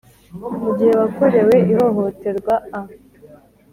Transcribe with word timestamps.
mu 0.63 0.69
gihe 0.77 0.93
wakorewe 1.01 1.55
ihohoterwa, 1.71 2.55
a 2.79 2.81